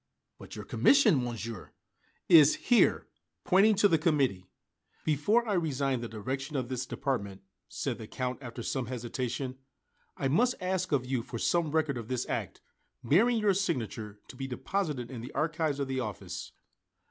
"But 0.39 0.55
your 0.55 0.65
commission, 0.65 1.23
Monsieur?" 1.23 1.73
"Is 2.27 2.55
here," 2.55 3.05
pointing 3.43 3.75
to 3.75 3.87
the 3.87 3.99
committee. 3.99 4.47
"Before 5.05 5.47
I 5.47 5.53
resign 5.53 6.01
the 6.01 6.07
direction 6.07 6.55
of 6.55 6.69
this 6.69 6.87
department," 6.87 7.43
said 7.69 7.99
the 7.99 8.07
Count 8.07 8.41
after 8.41 8.63
some 8.63 8.87
hesitation, 8.87 9.59
"I 10.17 10.27
must 10.27 10.55
ask 10.59 10.91
of 10.91 11.05
you 11.05 11.21
for 11.21 11.37
some 11.37 11.69
record 11.69 11.99
of 11.99 12.07
this 12.07 12.27
act, 12.27 12.61
bearing 13.03 13.37
your 13.37 13.53
signature, 13.53 14.19
to 14.27 14.35
be 14.35 14.47
deposited 14.47 15.11
in 15.11 15.21
the 15.21 15.33
archives 15.35 15.79
of 15.79 15.87
the 15.87 15.99
office." 15.99 16.51